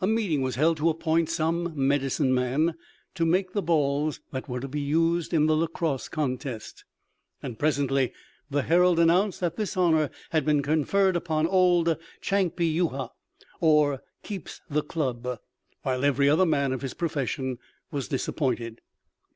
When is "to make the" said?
3.14-3.62